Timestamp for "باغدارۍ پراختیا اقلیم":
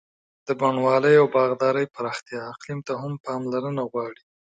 1.35-2.79